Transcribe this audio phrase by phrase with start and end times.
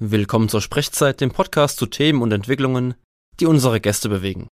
[0.00, 2.94] Willkommen zur Sprechzeit, dem Podcast zu Themen und Entwicklungen,
[3.40, 4.46] die unsere Gäste bewegen.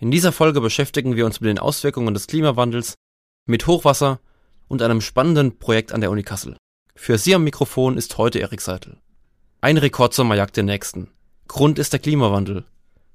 [0.00, 2.94] In dieser Folge beschäftigen wir uns mit den Auswirkungen des Klimawandels,
[3.46, 4.20] mit Hochwasser
[4.68, 6.56] und einem spannenden Projekt an der Uni Kassel.
[6.94, 8.98] Für Sie am Mikrofon ist heute Erik Seitel.
[9.60, 11.10] Ein Rekordsommer jagt den nächsten.
[11.48, 12.64] Grund ist der Klimawandel.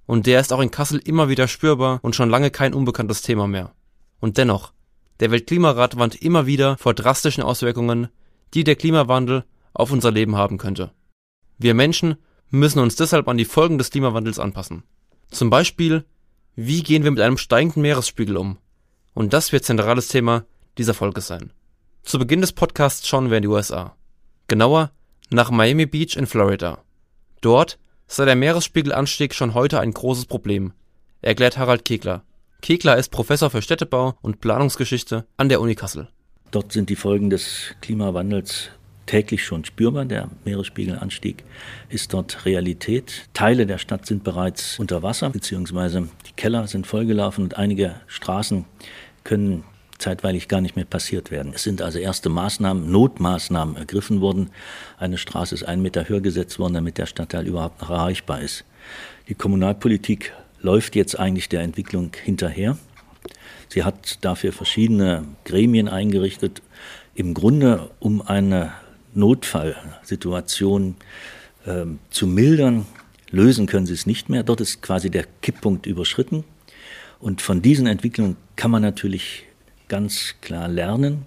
[0.06, 3.48] Und der ist auch in Kassel immer wieder spürbar und schon lange kein unbekanntes Thema
[3.48, 3.74] mehr.
[4.20, 4.74] Und dennoch,
[5.22, 8.10] der Weltklimarat warnt immer wieder vor drastischen Auswirkungen,
[8.54, 10.92] die der Klimawandel auf unser Leben haben könnte.
[11.60, 12.16] Wir Menschen
[12.50, 14.84] müssen uns deshalb an die Folgen des Klimawandels anpassen.
[15.30, 16.06] Zum Beispiel,
[16.56, 18.58] wie gehen wir mit einem steigenden Meeresspiegel um?
[19.14, 20.46] Und das wird zentrales Thema
[20.78, 21.52] dieser Folge sein.
[22.02, 23.96] Zu Beginn des Podcasts schauen wir in die USA.
[24.48, 24.92] Genauer
[25.30, 26.80] nach Miami Beach in Florida.
[27.42, 30.72] Dort sei der Meeresspiegelanstieg schon heute ein großes Problem,
[31.22, 32.24] erklärt Harald Kegler.
[32.62, 36.08] Kegler ist Professor für Städtebau und Planungsgeschichte an der Uni Kassel.
[36.52, 38.72] Dort sind die Folgen des Klimawandels
[39.10, 40.06] täglich schon spürbar.
[40.06, 41.44] Der Meeresspiegelanstieg
[41.90, 43.28] ist dort Realität.
[43.34, 48.66] Teile der Stadt sind bereits unter Wasser, beziehungsweise die Keller sind vollgelaufen und einige Straßen
[49.24, 49.64] können
[49.98, 51.54] zeitweilig gar nicht mehr passiert werden.
[51.56, 54.52] Es sind also erste Maßnahmen, Notmaßnahmen ergriffen worden.
[55.00, 58.64] Eine Straße ist einen Meter höher gesetzt worden, damit der Stadtteil überhaupt noch erreichbar ist.
[59.28, 62.78] Die Kommunalpolitik läuft jetzt eigentlich der Entwicklung hinterher.
[63.70, 66.62] Sie hat dafür verschiedene Gremien eingerichtet,
[67.16, 68.72] im Grunde um eine
[69.14, 70.96] Notfallsituation
[71.66, 72.86] äh, zu mildern.
[73.32, 74.44] Lösen können sie es nicht mehr.
[74.44, 76.44] Dort ist quasi der Kipppunkt überschritten.
[77.20, 79.46] Und von diesen Entwicklungen kann man natürlich
[79.88, 81.26] ganz klar lernen,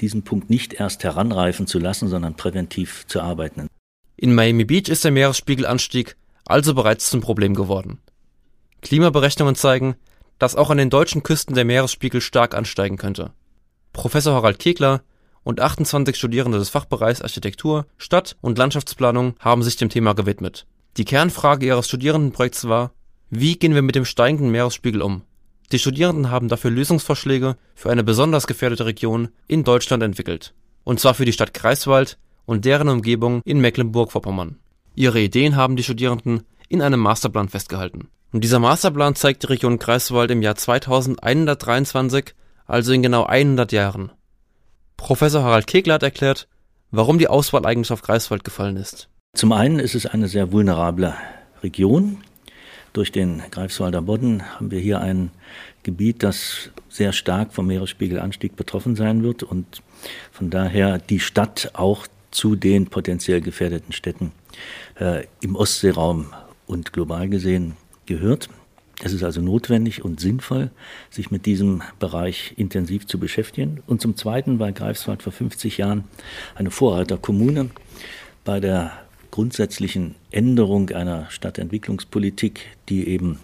[0.00, 3.68] diesen Punkt nicht erst heranreifen zu lassen, sondern präventiv zu arbeiten.
[4.16, 8.00] In Miami Beach ist der Meeresspiegelanstieg also bereits zum Problem geworden.
[8.82, 9.94] Klimaberechnungen zeigen,
[10.38, 13.32] dass auch an den deutschen Küsten der Meeresspiegel stark ansteigen könnte.
[13.92, 15.02] Professor Harald Kegler
[15.44, 20.66] und 28 Studierende des Fachbereichs Architektur, Stadt- und Landschaftsplanung haben sich dem Thema gewidmet.
[20.96, 22.92] Die Kernfrage ihres Studierendenprojekts war,
[23.30, 25.22] wie gehen wir mit dem steigenden Meeresspiegel um?
[25.72, 30.52] Die Studierenden haben dafür Lösungsvorschläge für eine besonders gefährdete Region in Deutschland entwickelt.
[30.82, 34.58] Und zwar für die Stadt Greifswald und deren Umgebung in Mecklenburg-Vorpommern.
[34.96, 38.08] Ihre Ideen haben die Studierenden in einem Masterplan festgehalten.
[38.32, 42.34] Und dieser Masterplan zeigt die Region Greifswald im Jahr 2123,
[42.66, 44.10] also in genau 100 Jahren.
[45.00, 46.46] Professor Harald Kegler hat erklärt,
[46.90, 49.08] warum die Auswahl eigentlich auf Greifswald gefallen ist.
[49.34, 51.14] Zum einen ist es eine sehr vulnerable
[51.62, 52.18] Region.
[52.92, 55.30] Durch den Greifswalder Bodden haben wir hier ein
[55.82, 59.82] Gebiet, das sehr stark vom Meeresspiegelanstieg betroffen sein wird und
[60.32, 64.32] von daher die Stadt auch zu den potenziell gefährdeten Städten
[64.96, 66.34] äh, im Ostseeraum
[66.66, 68.50] und global gesehen gehört.
[69.02, 70.70] Es ist also notwendig und sinnvoll,
[71.08, 73.82] sich mit diesem Bereich intensiv zu beschäftigen.
[73.86, 76.04] Und zum Zweiten war Greifswald vor 50 Jahren
[76.54, 77.70] eine Vorreiterkommune
[78.44, 78.92] bei der
[79.30, 83.38] grundsätzlichen Änderung einer Stadtentwicklungspolitik, die eben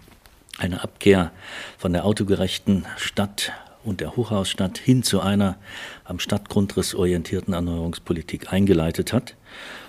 [0.58, 1.32] eine Abkehr
[1.78, 3.52] von der autogerechten Stadt
[3.84, 5.56] und der Hochhausstadt hin zu einer
[6.04, 9.36] am Stadtgrundriss orientierten Erneuerungspolitik eingeleitet hat.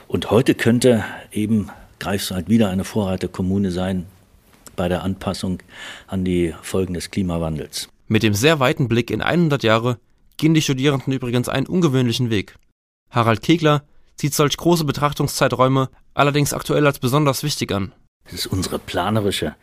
[0.07, 4.05] Und heute könnte eben Greifswald wieder eine Vorreiterkommune sein,
[4.77, 5.59] bei der Anpassung
[6.07, 7.89] an die Folgen des Klimawandels.
[8.07, 9.99] Mit dem sehr weiten Blick in 100 Jahre
[10.37, 12.55] gehen die Studierenden übrigens einen ungewöhnlichen Weg.
[13.09, 13.83] Harald Kegler
[14.15, 17.91] sieht solch große Betrachtungszeiträume allerdings aktuell als besonders wichtig an.
[18.25, 19.55] Es ist unsere planerische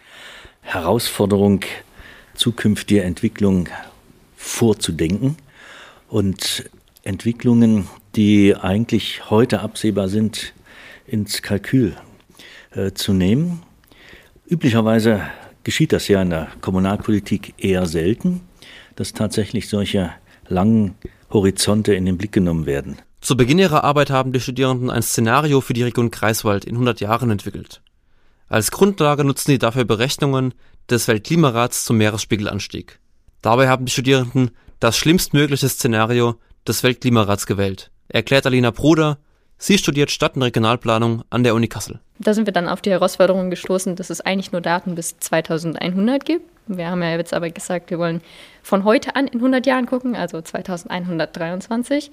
[0.61, 1.61] Herausforderung,
[2.35, 3.69] zukünftige Entwicklungen
[4.37, 5.37] vorzudenken
[6.09, 6.69] und
[7.03, 10.53] Entwicklungen, die eigentlich heute absehbar sind,
[11.07, 11.97] ins Kalkül
[12.73, 13.63] äh, zu nehmen
[14.47, 15.23] Üblicherweise
[15.63, 18.43] geschieht das ja in der Kommunalpolitik eher selten,
[18.95, 20.11] dass tatsächlich solche
[20.49, 20.97] langen
[21.31, 22.97] Horizonte in den Blick genommen werden.
[23.21, 27.01] Zu Beginn ihrer Arbeit haben die Studierenden ein Szenario für die Region Greifswald in 100
[27.01, 27.81] Jahren entwickelt.
[28.49, 30.53] Als Grundlage nutzen sie dafür Berechnungen
[30.91, 33.01] des Weltklimarats zum Meeresspiegelanstieg.
[33.41, 36.35] Dabei haben die Studierenden das schlimmstmögliche Szenario
[36.69, 39.19] des Weltklimarats gewählt, erklärt Alina Bruder,
[39.59, 42.01] Sie studiert Stadt- und Regionalplanung an der Uni Kassel.
[42.19, 46.25] Da sind wir dann auf die Herausforderung gestoßen, dass es eigentlich nur Daten bis 2100
[46.25, 46.45] gibt.
[46.67, 48.21] Wir haben ja jetzt aber gesagt, wir wollen
[48.63, 52.11] von heute an in 100 Jahren gucken, also 2123,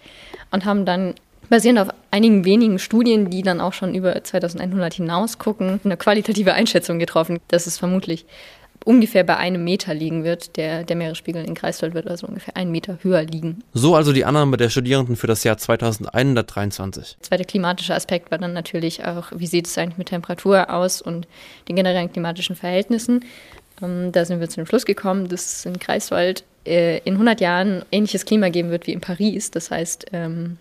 [0.51, 1.15] und haben dann
[1.49, 6.53] basierend auf einigen wenigen Studien, die dann auch schon über 2100 hinaus gucken, eine qualitative
[6.53, 8.25] Einschätzung getroffen, dass es vermutlich
[8.85, 10.57] ungefähr bei einem Meter liegen wird.
[10.57, 13.63] Der, der Meeresspiegel in Greifswald wird also ungefähr einen Meter höher liegen.
[13.73, 17.15] So also die Annahme der Studierenden für das Jahr 2123.
[17.19, 21.01] Der zweite klimatische Aspekt war dann natürlich auch, wie sieht es eigentlich mit Temperatur aus
[21.01, 21.27] und
[21.67, 23.25] den generellen klimatischen Verhältnissen.
[23.81, 27.41] Ähm, da sind wir zu dem Schluss gekommen, dass es in Greifswald äh, in 100
[27.41, 29.51] Jahren ähnliches Klima geben wird wie in Paris.
[29.51, 30.57] Das heißt, ähm,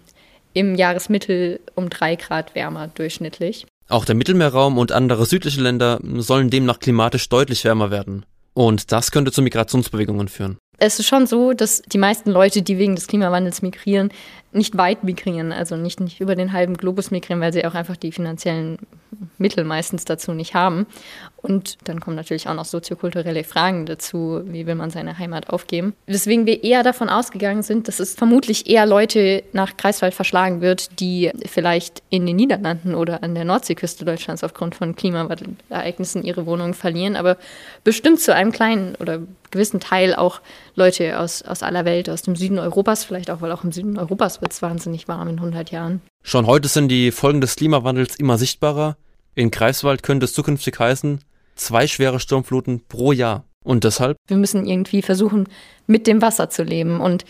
[0.52, 3.66] im Jahresmittel um drei Grad wärmer durchschnittlich.
[3.90, 8.24] Auch der Mittelmeerraum und andere südliche Länder sollen demnach klimatisch deutlich wärmer werden.
[8.54, 10.58] Und das könnte zu Migrationsbewegungen führen.
[10.78, 14.10] Es ist schon so, dass die meisten Leute, die wegen des Klimawandels migrieren,
[14.52, 17.96] nicht weit migrieren, also nicht, nicht über den halben Globus migrieren, weil sie auch einfach
[17.96, 18.78] die finanziellen
[19.38, 20.86] Mittel meistens dazu nicht haben.
[21.36, 25.94] Und dann kommen natürlich auch noch soziokulturelle Fragen dazu, wie will man seine Heimat aufgeben.
[26.06, 31.00] Weswegen wir eher davon ausgegangen sind, dass es vermutlich eher Leute nach Greifswald verschlagen wird,
[31.00, 36.74] die vielleicht in den Niederlanden oder an der Nordseeküste Deutschlands aufgrund von Klimaereignissen ihre Wohnungen
[36.74, 37.38] verlieren, aber
[37.84, 39.20] bestimmt zu einem kleinen oder
[39.50, 40.40] gewissen Teil auch
[40.74, 43.98] Leute aus, aus aller Welt, aus dem Süden Europas, vielleicht auch, weil auch im Süden
[43.98, 46.00] Europas wird es wahnsinnig warm in 100 Jahren.
[46.22, 48.96] Schon heute sind die Folgen des Klimawandels immer sichtbarer.
[49.34, 51.20] In Greifswald könnte es zukünftig heißen,
[51.56, 53.44] zwei schwere Sturmfluten pro Jahr.
[53.64, 54.16] Und deshalb?
[54.28, 55.48] Wir müssen irgendwie versuchen,
[55.86, 57.24] mit dem Wasser zu leben und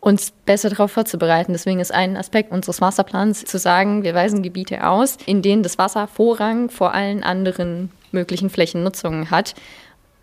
[0.00, 1.52] uns besser darauf vorzubereiten.
[1.52, 5.78] Deswegen ist ein Aspekt unseres Wasserplans zu sagen, wir weisen Gebiete aus, in denen das
[5.78, 9.54] Wasser Vorrang vor allen anderen möglichen Flächennutzungen hat.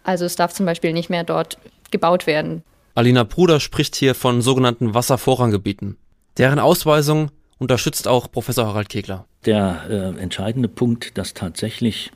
[0.03, 1.57] Also es darf zum Beispiel nicht mehr dort
[1.91, 2.63] gebaut werden.
[2.95, 5.97] Alina Bruder spricht hier von sogenannten Wasservorranggebieten.
[6.37, 9.25] Deren Ausweisung unterstützt auch Professor Harald Kegler.
[9.45, 12.11] Der äh, entscheidende Punkt, dass tatsächlich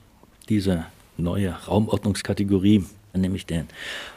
[0.49, 0.85] diese
[1.17, 3.67] neue Raumordnungskategorie, nämlich den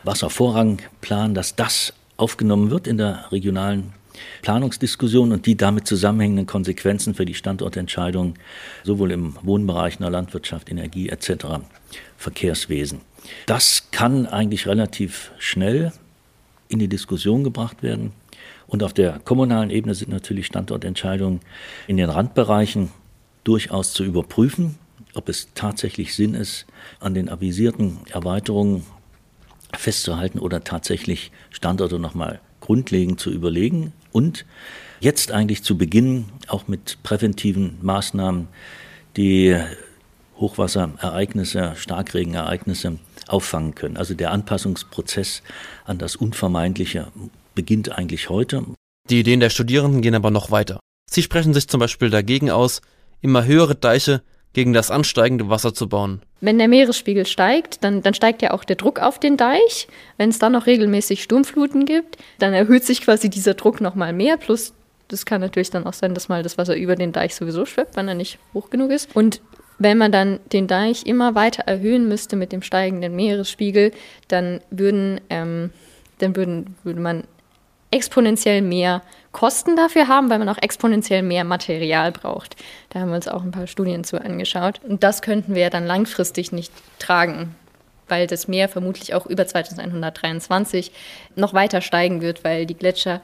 [0.05, 3.93] Wasservorrangplan, dass das aufgenommen wird in der regionalen
[4.43, 8.35] Planungsdiskussion und die damit zusammenhängenden Konsequenzen für die Standortentscheidung
[8.85, 11.47] sowohl im Wohnbereich, in der Landwirtschaft, Energie etc.,
[12.17, 13.00] Verkehrswesen.
[13.47, 15.93] Das kann eigentlich relativ schnell
[16.69, 18.12] in die Diskussion gebracht werden.
[18.67, 21.41] Und auf der kommunalen Ebene sind natürlich Standortentscheidungen
[21.87, 22.91] in den Randbereichen
[23.45, 24.77] durchaus zu überprüfen,
[25.15, 26.67] ob es tatsächlich Sinn ist,
[27.01, 28.85] an den avisierten Erweiterungen
[29.75, 34.47] festzuhalten oder tatsächlich Standorte nochmal grundlegend zu überlegen und
[35.01, 38.49] jetzt eigentlich zu beginnen, auch mit präventiven Maßnahmen,
[39.17, 39.57] die
[40.39, 43.97] Hochwasserereignisse, Starkregenereignisse auffangen können.
[43.97, 45.43] Also der Anpassungsprozess
[45.85, 47.09] an das Unvermeidliche
[47.55, 48.65] beginnt eigentlich heute.
[49.11, 50.81] Die Ideen der Studierenden gehen aber noch weiter.
[51.11, 52.81] Sie sprechen sich zum Beispiel dagegen aus,
[53.21, 54.23] immer höhere Deiche
[54.55, 56.23] gegen das ansteigende Wasser zu bauen.
[56.41, 59.89] Wenn der Meeresspiegel steigt, dann, dann steigt ja auch der Druck auf den Deich.
[60.17, 64.37] Wenn es dann noch regelmäßig Sturmfluten gibt, dann erhöht sich quasi dieser Druck nochmal mehr.
[64.37, 64.73] Plus,
[65.09, 67.97] das kann natürlich dann auch sein, dass mal das Wasser über den Deich sowieso schwebt,
[67.97, 69.15] wenn er nicht hoch genug ist.
[69.15, 69.41] Und
[69.79, 73.91] wenn man dann den Deich immer weiter erhöhen müsste mit dem steigenden Meeresspiegel,
[74.29, 75.71] dann würden, ähm,
[76.19, 77.25] dann würden, würde man
[77.94, 82.56] exponentiell mehr Kosten dafür haben, weil man auch exponentiell mehr Material braucht.
[82.91, 84.81] Da haben wir uns auch ein paar Studien zu angeschaut.
[84.87, 87.55] Und das könnten wir dann langfristig nicht tragen,
[88.08, 90.93] weil das Meer vermutlich auch über 2123
[91.37, 93.20] noch weiter steigen wird, weil die Gletscher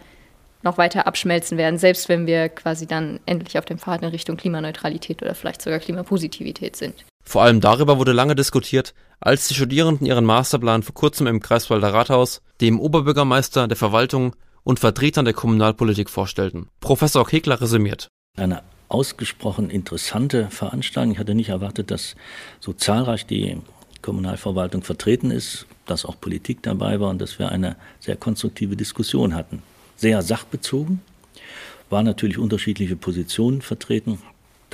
[0.63, 4.37] noch weiter abschmelzen werden, selbst wenn wir quasi dann endlich auf dem Pfad in Richtung
[4.37, 7.05] Klimaneutralität oder vielleicht sogar Klimapositivität sind.
[7.25, 11.93] Vor allem darüber wurde lange diskutiert, als die Studierenden ihren Masterplan vor kurzem im Kreiswalder
[11.95, 14.35] Rathaus, dem Oberbürgermeister, der Verwaltung
[14.65, 16.69] und Vertretern der Kommunalpolitik vorstellten.
[16.81, 18.09] Professor Kegler resümiert.
[18.37, 21.13] Eine ausgesprochen interessante Veranstaltung.
[21.13, 22.17] Ich hatte nicht erwartet, dass
[22.61, 23.59] so zahlreich die
[24.03, 29.35] Kommunalverwaltung vertreten ist, dass auch Politik dabei war und dass wir eine sehr konstruktive Diskussion
[29.35, 29.63] hatten
[30.01, 31.03] sehr sachbezogen,
[31.91, 34.19] waren natürlich unterschiedliche Positionen vertreten.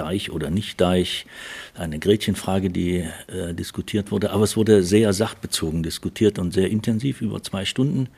[0.00, 1.26] Deich oder nicht Deich,
[1.74, 4.30] eine Gretchenfrage, die äh, diskutiert wurde.
[4.30, 8.08] Aber es wurde sehr sachbezogen diskutiert und sehr intensiv über zwei Stunden.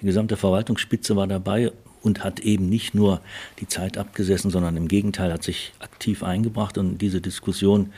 [0.00, 3.20] Die gesamte Verwaltungsspitze war dabei und hat eben nicht nur
[3.60, 7.92] die Zeit abgesessen, sondern im Gegenteil hat sich aktiv eingebracht und diese Diskussion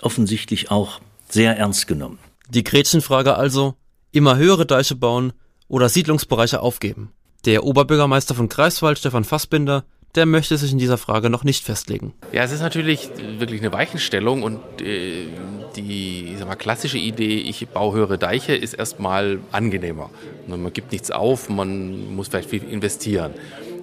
[0.00, 2.18] offensichtlich auch sehr ernst genommen.
[2.48, 3.74] Die Gretchenfrage also,
[4.12, 5.32] immer höhere Deiche bauen
[5.68, 7.12] oder Siedlungsbereiche aufgeben.
[7.44, 12.12] Der Oberbürgermeister von Greifswald, Stefan Fassbinder, der möchte sich in dieser Frage noch nicht festlegen.
[12.32, 15.26] Ja, es ist natürlich wirklich eine Weichenstellung und äh,
[15.76, 20.10] die mal, klassische Idee, ich baue höhere Deiche, ist erstmal angenehmer.
[20.46, 23.32] Man gibt nichts auf, man muss vielleicht viel investieren.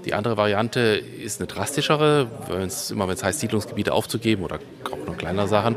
[0.06, 5.06] Die andere Variante ist eine drastischere, wenn's, immer wenn es heißt, Siedlungsgebiete aufzugeben oder auch
[5.06, 5.76] noch kleinere Sachen.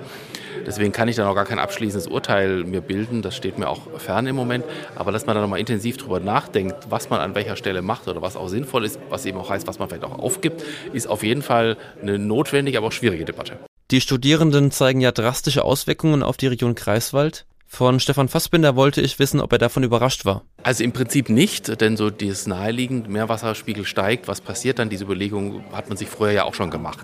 [0.66, 3.23] Deswegen kann ich da noch gar kein abschließendes Urteil mir bilden.
[3.23, 4.64] Das steht mir auch fern im Moment.
[4.97, 8.23] Aber dass man da nochmal intensiv drüber nachdenkt, was man an welcher Stelle macht oder
[8.23, 11.23] was auch sinnvoll ist, was eben auch heißt, was man vielleicht auch aufgibt, ist auf
[11.23, 13.59] jeden Fall eine notwendige, aber auch schwierige Debatte.
[13.90, 17.47] Die Studierenden zeigen ja drastische Auswirkungen auf die Region Kreiswald.
[17.73, 20.42] Von Stefan Fassbinder wollte ich wissen, ob er davon überrascht war.
[20.64, 24.90] Also im Prinzip nicht, denn so dieses naheliegend, Meerwasserspiegel steigt, was passiert dann?
[24.90, 26.99] Diese Überlegung hat man sich vorher ja auch schon gemacht.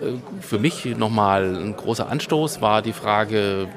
[0.00, 3.68] Äh, für mich nochmal ein großer Anstoß war die Frage,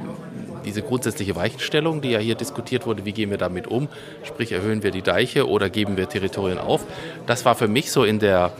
[0.65, 3.89] diese grundsätzliche Weichenstellung, die ja hier diskutiert wurde, wie gehen wir damit um?
[4.23, 6.85] Sprich, erhöhen wir die Deiche oder geben wir Territorien auf?
[7.25, 8.53] Das war für mich so in der,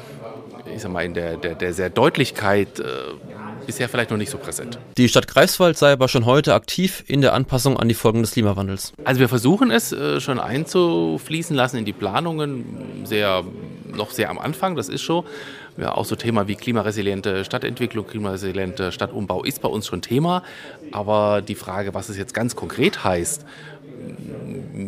[0.73, 2.83] ich sag mal, in der, der, der sehr Deutlichkeit äh,
[3.65, 4.77] bisher vielleicht noch nicht so präsent.
[4.97, 8.31] Die Stadt Greifswald sei aber schon heute aktiv in der Anpassung an die Folgen des
[8.31, 8.93] Klimawandels.
[9.05, 13.43] Also wir versuchen es äh, schon einzufließen lassen in die Planungen, sehr,
[13.95, 15.23] noch sehr am Anfang, das ist schon.
[15.77, 20.43] Ja, auch so Thema wie klimaresiliente Stadtentwicklung, klimaresiliente Stadtumbau ist bei uns schon Thema.
[20.91, 23.43] Aber die Frage, was es jetzt ganz konkret heißt,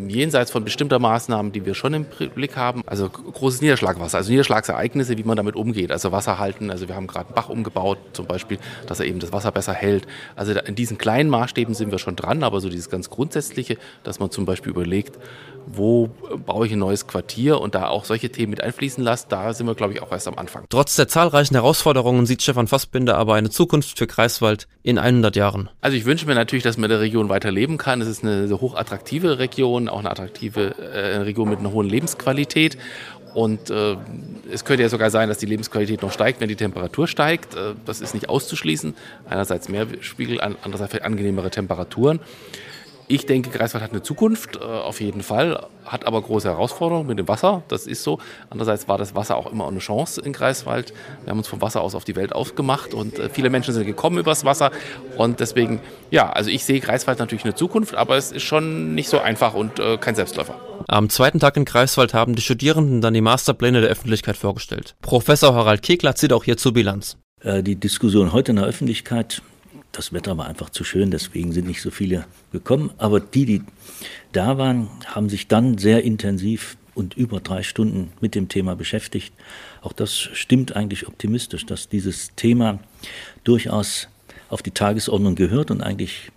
[0.07, 5.17] jenseits von bestimmter Maßnahmen, die wir schon im Blick haben, also großes Niederschlagwasser, also Niederschlagsereignisse,
[5.17, 8.25] wie man damit umgeht, also Wasser halten, also wir haben gerade einen Bach umgebaut zum
[8.25, 8.57] Beispiel,
[8.87, 10.07] dass er eben das Wasser besser hält.
[10.35, 14.19] Also in diesen kleinen Maßstäben sind wir schon dran, aber so dieses ganz Grundsätzliche, dass
[14.19, 15.17] man zum Beispiel überlegt,
[15.67, 16.09] wo
[16.45, 19.65] baue ich ein neues Quartier und da auch solche Themen mit einfließen lässt, da sind
[19.65, 20.65] wir, glaube ich, auch erst am Anfang.
[20.69, 25.69] Trotz der zahlreichen Herausforderungen sieht Stefan Fassbinder aber eine Zukunft für Greifswald in 100 Jahren.
[25.81, 27.99] Also ich wünsche mir natürlich, dass man in der Region weiter leben kann.
[28.01, 32.77] Es ist eine hochattraktive Region, auch eine attraktive äh, Region mit einer hohen Lebensqualität.
[33.33, 33.97] Und äh,
[34.51, 37.53] es könnte ja sogar sein, dass die Lebensqualität noch steigt, wenn die Temperatur steigt.
[37.55, 38.95] Äh, das ist nicht auszuschließen.
[39.29, 42.21] Einerseits mehr Spiegel, andererseits angenehmere Temperaturen.
[43.07, 47.19] Ich denke, Greifswald hat eine Zukunft, äh, auf jeden Fall, hat aber große Herausforderungen mit
[47.19, 48.17] dem Wasser, das ist so.
[48.49, 50.91] Andererseits war das Wasser auch immer eine Chance in Greifswald.
[51.23, 53.85] Wir haben uns vom Wasser aus auf die Welt aufgemacht und äh, viele Menschen sind
[53.85, 54.71] gekommen übers Wasser.
[55.17, 59.09] Und deswegen, ja, also ich sehe Greifswald natürlich eine Zukunft, aber es ist schon nicht
[59.09, 60.55] so einfach und äh, kein Selbstläufer.
[60.87, 64.95] Am zweiten Tag in Greifswald haben die Studierenden dann die Masterpläne der Öffentlichkeit vorgestellt.
[65.03, 67.17] Professor Harald Kegler zieht auch hier zur Bilanz.
[67.43, 69.43] Die Diskussion heute in der Öffentlichkeit
[69.95, 72.91] das Wetter war einfach zu schön, deswegen sind nicht so viele gekommen.
[72.97, 73.61] Aber die, die
[74.31, 79.33] da waren, haben sich dann sehr intensiv und über drei Stunden mit dem Thema beschäftigt.
[79.81, 82.79] Auch das stimmt eigentlich optimistisch, dass dieses Thema
[83.43, 84.07] durchaus
[84.49, 86.31] auf die Tagesordnung gehört und eigentlich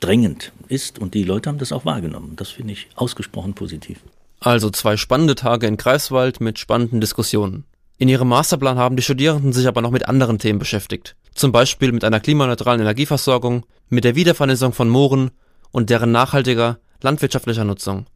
[0.00, 0.98] drängend ist.
[0.98, 2.34] Und die Leute haben das auch wahrgenommen.
[2.36, 3.98] Das finde ich ausgesprochen positiv.
[4.40, 7.64] Also zwei spannende Tage in Greifswald mit spannenden Diskussionen.
[7.96, 11.92] In ihrem Masterplan haben die Studierenden sich aber noch mit anderen Themen beschäftigt zum Beispiel
[11.92, 15.30] mit einer klimaneutralen Energieversorgung, mit der Wiedervernässung von Mooren
[15.70, 18.06] und deren nachhaltiger landwirtschaftlicher Nutzung.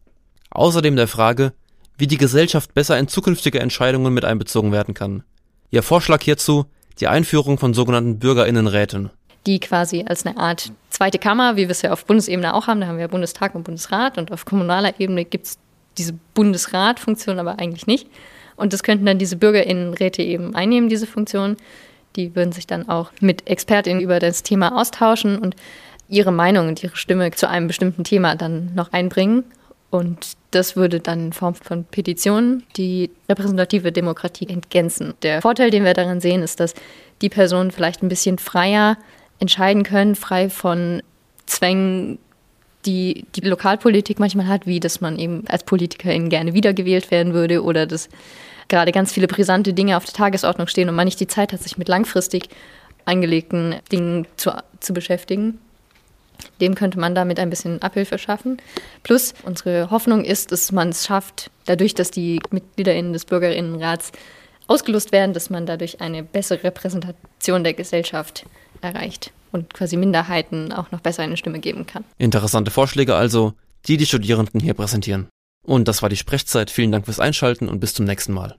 [0.50, 1.52] Außerdem der Frage,
[1.96, 5.22] wie die Gesellschaft besser in zukünftige Entscheidungen mit einbezogen werden kann.
[5.70, 6.66] Ihr Vorschlag hierzu
[7.00, 9.10] die Einführung von sogenannten Bürgerinnenräten.
[9.46, 12.80] Die quasi als eine Art zweite Kammer, wie wir es ja auf Bundesebene auch haben,
[12.80, 15.58] da haben wir Bundestag und Bundesrat und auf kommunaler Ebene gibt es
[15.98, 18.08] diese Bundesratfunktion aber eigentlich nicht.
[18.56, 21.56] Und das könnten dann diese Bürgerinnenräte eben einnehmen, diese Funktion.
[22.16, 25.56] Die würden sich dann auch mit ExpertInnen über das Thema austauschen und
[26.08, 29.44] ihre Meinung und ihre Stimme zu einem bestimmten Thema dann noch einbringen.
[29.90, 35.14] Und das würde dann in Form von Petitionen die repräsentative Demokratie entgänzen.
[35.22, 36.74] Der Vorteil, den wir darin sehen, ist, dass
[37.20, 38.96] die Personen vielleicht ein bisschen freier
[39.38, 41.02] entscheiden können, frei von
[41.46, 42.18] Zwängen,
[42.86, 47.62] die die Lokalpolitik manchmal hat, wie dass man eben als Politikerin gerne wiedergewählt werden würde
[47.62, 48.08] oder dass
[48.72, 51.62] gerade ganz viele brisante Dinge auf der Tagesordnung stehen und man nicht die Zeit hat,
[51.62, 52.48] sich mit langfristig
[53.04, 54.50] angelegten Dingen zu,
[54.80, 55.58] zu beschäftigen.
[56.58, 58.56] Dem könnte man damit ein bisschen Abhilfe schaffen.
[59.02, 64.10] Plus, unsere Hoffnung ist, dass man es schafft, dadurch, dass die MitgliederInnen des Bürgerinnenrats
[64.68, 68.46] ausgelost werden, dass man dadurch eine bessere Repräsentation der Gesellschaft
[68.80, 72.04] erreicht und quasi Minderheiten auch noch besser eine Stimme geben kann.
[72.16, 73.52] Interessante Vorschläge also,
[73.86, 75.28] die die Studierenden hier präsentieren.
[75.62, 76.70] Und das war die Sprechzeit.
[76.70, 78.58] Vielen Dank fürs Einschalten und bis zum nächsten Mal.